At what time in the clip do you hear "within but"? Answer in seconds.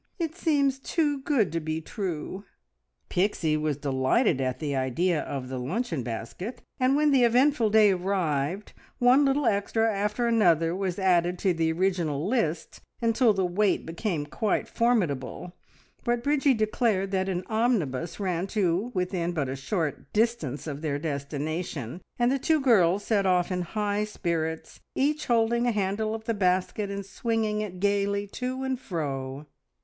18.95-19.49